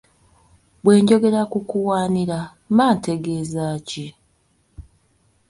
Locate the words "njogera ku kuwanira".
1.01-2.39